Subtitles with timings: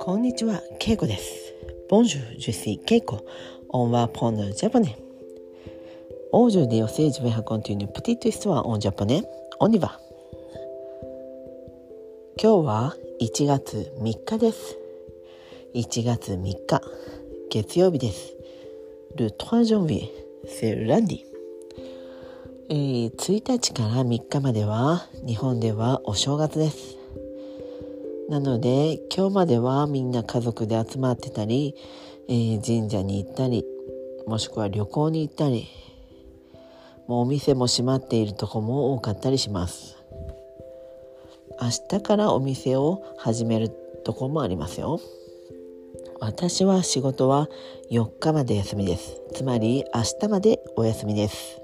[0.00, 1.54] こんにちは、けいこです。
[1.90, 3.20] Bonjour, je suis けいこ。
[3.68, 4.96] On va apprendre japonais。
[6.32, 9.24] Aujourd'hui aussi je vais continuer petite histoire en japonais。
[9.58, 10.00] On y va。
[12.42, 14.78] 今日は一月三日です。
[15.74, 16.80] 一月三日。
[17.50, 18.34] 月曜日です。
[19.16, 20.48] Le trois janvier。
[20.48, 21.31] C'est lundi。
[22.68, 26.96] えー、1日から3日までは日本ではお正月です。
[28.28, 31.74] なので今日まではみんな家族で集まってたり、
[32.28, 33.64] えー、神社に行ったり
[34.26, 35.68] もしくは旅行に行ったり
[37.08, 39.96] もうお店も閉まっているとこも多かったりします。
[41.60, 43.70] 明日からお店を始める
[44.04, 45.00] とこもありますよ。
[46.20, 47.48] 私は仕事は
[47.90, 49.20] 4日まで休みです。
[49.34, 51.61] つまり明日までお休みです。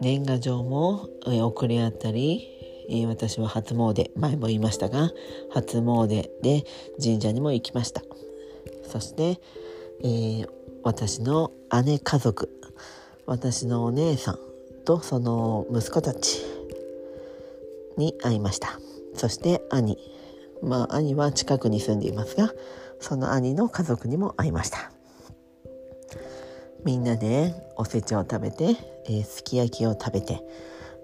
[0.00, 2.56] 年賀状も送り合ったり
[3.08, 5.10] 私は初詣前も言いましたが
[5.50, 6.06] 初詣
[6.42, 6.64] で
[7.02, 8.02] 神社にも行きました。
[8.84, 9.40] そして、
[10.02, 10.48] えー、
[10.82, 11.50] 私の
[11.84, 12.48] 姉家族
[13.26, 14.38] 私のお姉さん
[14.84, 16.42] とその息子たち
[17.96, 18.78] に会いました。
[19.14, 19.98] そして兄。
[20.62, 22.52] まあ兄は近くに住んでいますが
[23.00, 24.92] その兄の家族にも会いました。
[26.86, 30.40] みんなでおせちを食べて、えー、すき焼きを食べて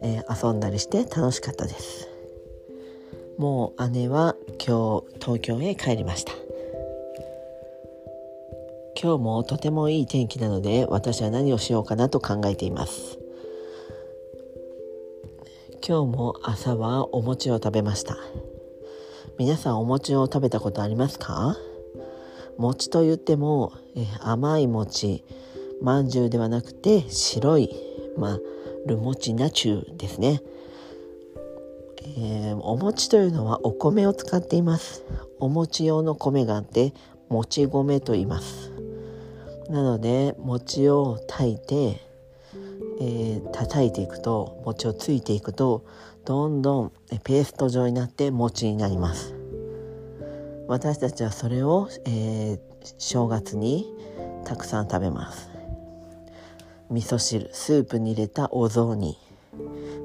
[0.05, 2.09] えー、遊んだりして楽しかったです。
[3.39, 6.33] もう姉は今日東京へ帰りました。
[9.01, 13.19] 今日もとてもいい天気なので私は何をしようかなと考えています。
[15.87, 18.17] 今日も朝はお餅を食べました。
[19.39, 21.57] 皆さんお餅を食べたことありますか？
[22.59, 25.25] 餅と言ってもえ甘い餅
[25.83, 27.71] まんじゅうではなくて白い
[28.17, 28.39] まあ
[28.87, 30.41] ルモチナチュですね、
[32.17, 35.05] えー、お餅というのはお米を使っています。
[35.39, 36.95] お餅用の米があって
[37.29, 38.71] もち米と言います。
[39.69, 42.01] なので餅を炊いて、
[43.01, 45.85] えー、叩いていくと餅をついていくと
[46.25, 46.93] どんどん
[47.25, 49.35] ペースト状になって餅になります。
[50.69, 52.61] 私たちはそれを、えー、
[52.99, 53.93] 正月に
[54.45, 55.52] たくさん食べます。
[56.93, 59.17] 味噌汁スープに入れたお雑煮。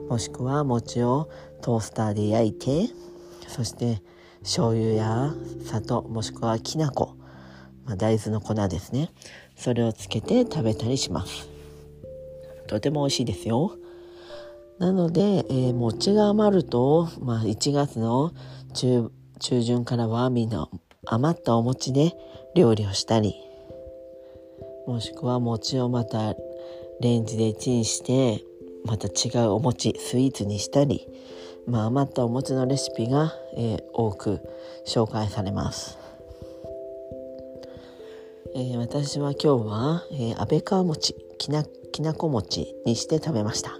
[0.09, 1.29] もしくは餅を
[1.61, 2.89] トースターで焼いて
[3.47, 4.01] そして
[4.41, 5.33] 醤油や
[5.65, 7.15] 砂糖もしくはきな粉、
[7.85, 9.11] まあ、大豆の粉ですね。
[9.55, 11.49] それをつけて食べたりします。
[12.67, 13.77] とても美味しいですよ。
[14.79, 18.31] なので、えー、餅が余ると、まあ、1月の
[18.73, 20.69] 中中旬からはみんな
[21.05, 22.13] 余ったお餅で
[22.55, 23.35] 料理をしたり
[24.87, 26.33] もしくは餅をまた
[27.01, 28.43] レンジでチンして
[28.85, 31.07] また違うお餅スイーツにしたり、
[31.67, 34.39] まあ、余ったお餅のレシピが、えー、多く
[34.85, 35.97] 紹介されます、
[38.55, 43.71] えー、私は今日は、えー、安倍川餅きなきなこ餅にして食べました。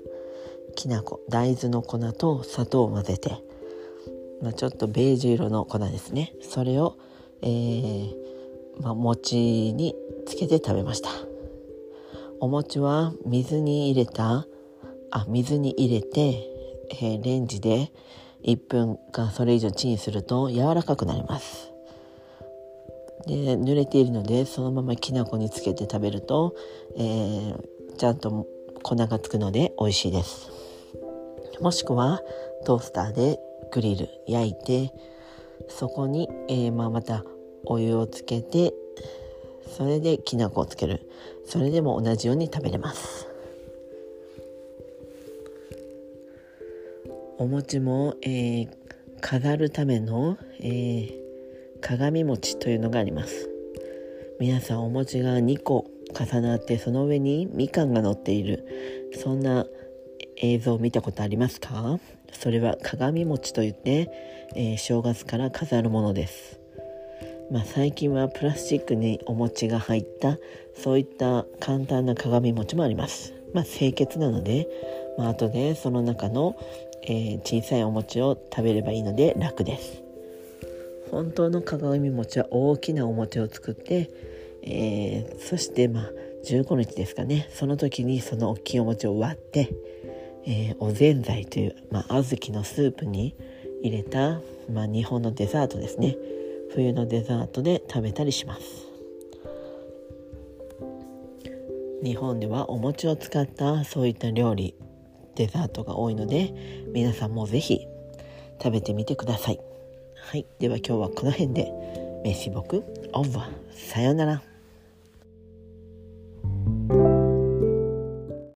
[0.75, 3.43] きなこ大豆の粉と砂糖を混ぜて、
[4.41, 6.33] まあ、ちょっとベージュ色の粉ですね。
[6.41, 6.97] それを、
[7.41, 8.13] えー
[8.81, 9.35] まあ、餅
[9.73, 9.95] に
[10.25, 11.09] つけて食べました。
[12.39, 14.45] お餅は水に入れた
[15.11, 16.43] あ水に入れて、
[16.91, 17.91] えー、レンジで
[18.43, 21.71] 1分かそれ以上チンすると柔らかくなります。
[23.25, 26.55] で濡れているのでそのままきな粉につけて食べると、
[26.97, 28.47] えー、ちゃんと
[28.83, 30.49] 粉がつくので美味しいです。
[31.59, 32.21] もしくは
[32.65, 33.39] トースターで
[33.71, 34.93] グリル焼いて
[35.67, 37.23] そこに、えー、まあ、また
[37.65, 38.73] お湯をつけて
[39.67, 41.09] それできな粉をつける。
[41.45, 43.27] それでも同じように食べれます。
[47.37, 48.69] お餅も、えー、
[49.21, 51.11] 飾るための、えー、
[51.81, 53.49] 鏡餅というのがあります。
[54.39, 55.85] 皆さんお餅が2個
[56.19, 59.11] 重なってその上にみかんが乗っている。
[59.23, 59.65] そんな
[60.37, 61.99] 映像を見たことありますか？
[62.31, 64.09] それは鏡餅といって、
[64.55, 66.59] えー、正月から飾るものです。
[67.51, 70.37] まあ、最近はプラスチックにお餅が入った
[70.75, 73.33] そういった簡単な鏡餅もあります。
[73.53, 74.67] まあ、清潔なので、
[75.17, 76.57] まあ、後でその中の、
[77.03, 80.03] えー、小さいお餅を食べればいいので楽です。
[81.09, 84.09] 本当の鏡餅は大きなお餅を作って、
[84.61, 86.11] えー、そしてまあ
[86.45, 89.69] 15日ですかねその時にその大きいお餅を割って、
[90.45, 93.35] えー、おぜんざいという、まあ、小豆のスープに
[93.81, 94.41] 入れた、
[94.71, 96.17] まあ、日本のデザートですね
[96.73, 98.61] 冬のデザートで食べたりします
[102.03, 104.75] 日本ではお餅を使ったそういった料理
[105.35, 106.53] デザートが多いので
[106.93, 107.87] 皆さんも是非
[108.61, 109.59] 食べてみてください。
[110.15, 111.71] はい、では今日はこの辺で。
[112.23, 112.83] メシボク
[113.13, 114.41] オーバーさようなら。